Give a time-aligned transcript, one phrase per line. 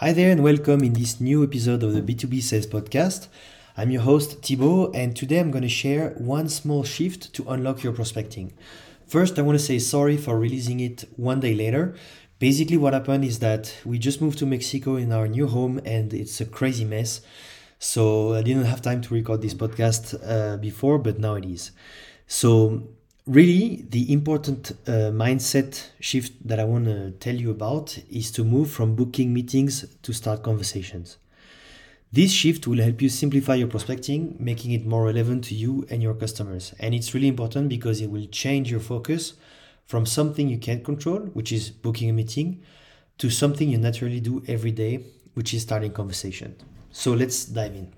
[0.00, 3.26] Hi there, and welcome in this new episode of the B2B Sales Podcast.
[3.76, 7.82] I'm your host, Thibaut, and today I'm going to share one small shift to unlock
[7.82, 8.52] your prospecting.
[9.08, 11.96] First, I want to say sorry for releasing it one day later.
[12.38, 16.14] Basically, what happened is that we just moved to Mexico in our new home, and
[16.14, 17.20] it's a crazy mess.
[17.80, 21.72] So I didn't have time to record this podcast uh, before, but now it is.
[22.28, 22.84] So
[23.28, 28.42] really the important uh, mindset shift that i want to tell you about is to
[28.42, 31.18] move from booking meetings to start conversations.
[32.10, 36.02] This shift will help you simplify your prospecting making it more relevant to you and
[36.02, 36.72] your customers.
[36.80, 39.34] And it's really important because it will change your focus
[39.84, 42.62] from something you can't control which is booking a meeting
[43.18, 45.04] to something you naturally do every day
[45.34, 46.56] which is starting conversation.
[46.92, 47.92] So let's dive in.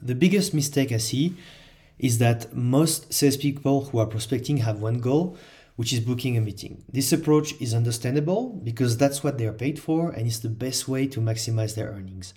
[0.00, 1.36] The biggest mistake i see
[1.98, 5.36] is that most salespeople who are prospecting have one goal,
[5.76, 6.84] which is booking a meeting.
[6.92, 10.88] This approach is understandable because that's what they are paid for and it's the best
[10.88, 12.34] way to maximize their earnings.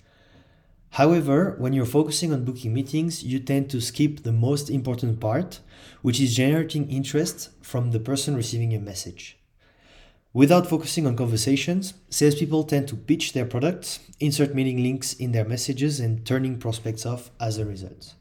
[0.90, 5.60] However, when you're focusing on booking meetings, you tend to skip the most important part,
[6.02, 9.38] which is generating interest from the person receiving your message.
[10.34, 15.44] Without focusing on conversations, salespeople tend to pitch their products, insert meeting links in their
[15.46, 18.14] messages, and turning prospects off as a result.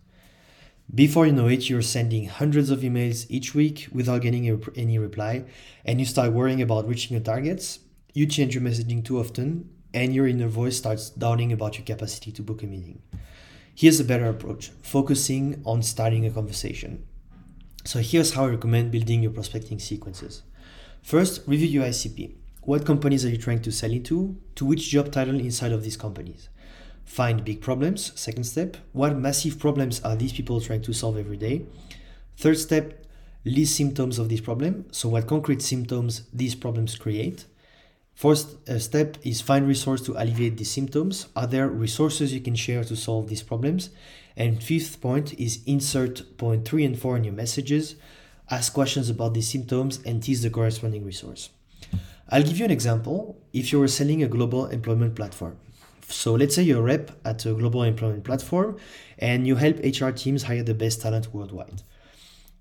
[0.93, 5.45] Before you know it, you're sending hundreds of emails each week without getting any reply,
[5.85, 7.79] and you start worrying about reaching your targets.
[8.13, 12.33] You change your messaging too often, and your inner voice starts doubting about your capacity
[12.33, 13.01] to book a meeting.
[13.73, 17.05] Here's a better approach focusing on starting a conversation.
[17.85, 20.43] So, here's how I recommend building your prospecting sequences.
[21.01, 22.35] First, review your ICP.
[22.63, 24.35] What companies are you trying to sell into?
[24.55, 26.49] To which job title inside of these companies?
[27.11, 28.17] Find big problems.
[28.17, 31.65] Second step, what massive problems are these people trying to solve every day?
[32.37, 33.05] Third step,
[33.43, 34.85] list symptoms of this problem.
[34.93, 37.43] So, what concrete symptoms these problems create?
[38.13, 41.27] Fourth uh, step is find resource to alleviate these symptoms.
[41.35, 43.89] Are there resources you can share to solve these problems?
[44.37, 47.95] And fifth point is insert point three and four in your messages.
[48.49, 51.49] Ask questions about these symptoms and tease the corresponding resource.
[52.29, 53.37] I'll give you an example.
[53.51, 55.57] If you are selling a global employment platform,
[56.11, 58.77] so let's say you're a rep at a global employment platform
[59.19, 61.81] and you help HR teams hire the best talent worldwide.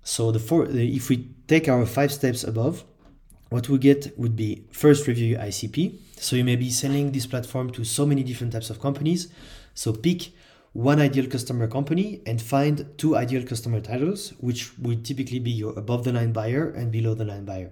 [0.03, 2.83] So the four, if we take our five steps above,
[3.49, 5.99] what we get would be first review ICP.
[6.17, 9.27] So you may be selling this platform to so many different types of companies.
[9.73, 10.31] So pick
[10.73, 15.77] one ideal customer company and find two ideal customer titles, which would typically be your
[15.77, 17.71] above the line buyer and below the line buyer.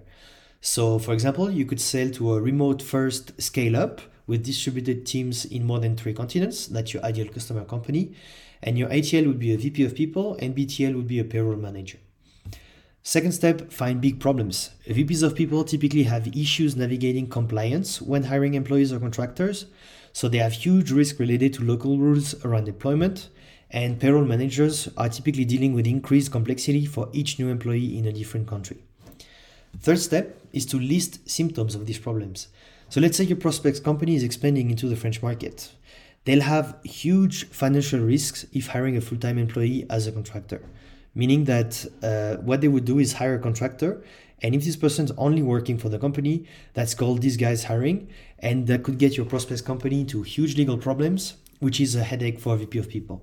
[0.60, 5.44] So, for example, you could sell to a remote first scale up with distributed teams
[5.44, 6.68] in more than three continents.
[6.68, 8.14] That's your ideal customer company.
[8.62, 11.56] And your ATL would be a VP of people, and BTL would be a payroll
[11.56, 11.98] manager.
[13.02, 14.70] Second step, find big problems.
[14.86, 19.66] VPs of people typically have issues navigating compliance when hiring employees or contractors,
[20.12, 23.30] so they have huge risk related to local rules around employment,
[23.70, 28.12] and payroll managers are typically dealing with increased complexity for each new employee in a
[28.12, 28.78] different country.
[29.78, 32.48] Third step is to list symptoms of these problems.
[32.90, 35.70] So let's say your prospect's company is expanding into the French market.
[36.24, 40.60] They'll have huge financial risks if hiring a full time employee as a contractor,
[41.14, 44.02] meaning that uh, what they would do is hire a contractor.
[44.42, 48.08] And if this person's only working for the company, that's called disguised hiring.
[48.40, 52.40] And that could get your prospect's company into huge legal problems, which is a headache
[52.40, 53.22] for a VP of people.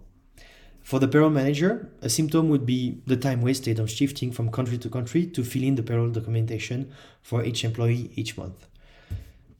[0.81, 4.77] For the payroll manager, a symptom would be the time wasted on shifting from country
[4.77, 6.89] to country to fill in the payroll documentation
[7.22, 8.66] for each employee each month.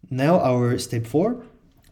[0.10, 1.44] Now, our step four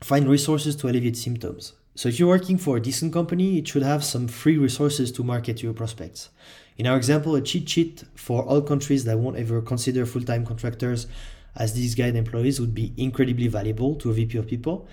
[0.02, 1.74] find resources to alleviate symptoms.
[1.96, 5.24] So, if you're working for a decent company, it should have some free resources to
[5.24, 6.30] market to your prospects.
[6.78, 10.46] In our example, a cheat sheet for all countries that won't ever consider full time
[10.46, 11.08] contractors
[11.56, 14.88] as disguised employees would be incredibly valuable to a VP of people.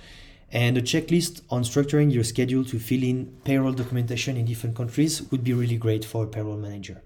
[0.50, 5.22] And a checklist on structuring your schedule to fill in payroll documentation in different countries
[5.30, 7.02] would be really great for a payroll manager.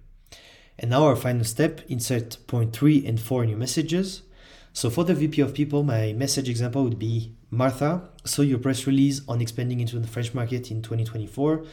[0.78, 4.22] And now, our final step insert point three and four in your messages.
[4.76, 8.86] So for the VP of people, my message example would be Martha, saw your press
[8.86, 11.64] release on expanding into the French market in 2024.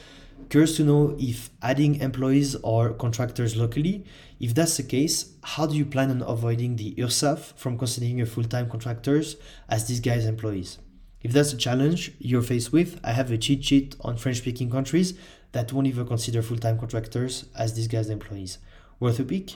[0.48, 4.06] Curious to know if adding employees or contractors locally.
[4.40, 8.28] If that's the case, how do you plan on avoiding the URSSAF from considering your
[8.28, 9.36] full-time contractors
[9.68, 10.78] as disguised employees?
[11.24, 15.14] If that's a challenge you're faced with, I have a cheat sheet on French-speaking countries
[15.52, 18.60] that won't even consider full-time contractors as disguised employees
[19.00, 19.56] worth a peek.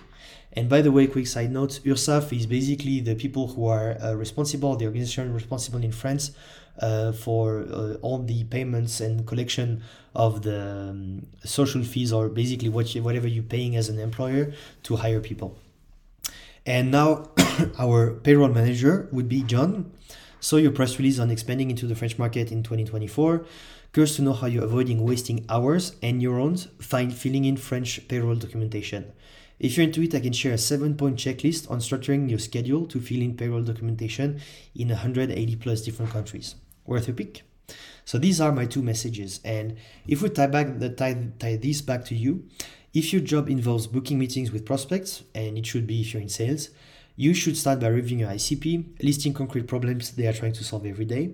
[0.54, 4.14] And by the way, quick side note, URSSAF is basically the people who are uh,
[4.14, 6.32] responsible, the organization responsible in France
[6.80, 9.84] uh, for uh, all the payments and collection
[10.16, 14.54] of the um, social fees or basically what you, whatever you're paying as an employer
[14.84, 15.58] to hire people.
[16.66, 17.30] And now
[17.80, 19.92] our payroll manager would be John.
[20.40, 23.46] Saw your press release on expanding into the French market in 2024.
[23.94, 28.36] Curious to know how you're avoiding wasting hours and neurons find filling in French payroll
[28.36, 29.12] documentation.
[29.60, 32.86] If you're into it, I can share a seven point checklist on structuring your schedule
[32.88, 34.40] to fill in payroll documentation
[34.76, 36.56] in 180 plus different countries.
[36.86, 37.42] Worth a pick?
[38.06, 39.40] So these are my two messages.
[39.44, 42.48] And if we tie back the tie, tie this back to you,
[42.94, 46.30] if your job involves booking meetings with prospects, and it should be if you're in
[46.30, 46.70] sales,
[47.18, 50.86] you should start by reviewing your ICP, listing concrete problems they are trying to solve
[50.86, 51.32] every day.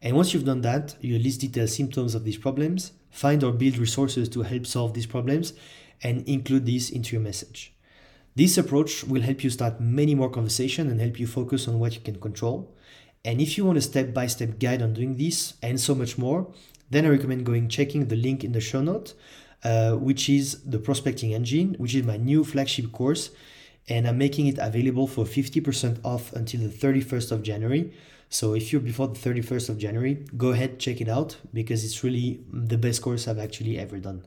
[0.00, 3.76] And once you've done that, you list detailed symptoms of these problems, find or build
[3.76, 5.52] resources to help solve these problems,
[6.02, 7.74] and include this into your message.
[8.36, 11.94] This approach will help you start many more conversations and help you focus on what
[11.94, 12.72] you can control.
[13.24, 16.16] And if you want a step by step guide on doing this and so much
[16.16, 16.52] more,
[16.88, 19.14] then I recommend going checking the link in the show note,
[19.64, 23.30] uh, which is the prospecting engine, which is my new flagship course.
[23.88, 27.92] And I'm making it available for 50% off until the 31st of January.
[28.28, 32.02] So if you're before the 31st of January, go ahead, check it out because it's
[32.02, 34.26] really the best course I've actually ever done.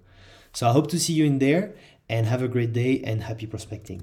[0.54, 1.76] So I hope to see you in there
[2.08, 4.02] and have a great day and happy prospecting.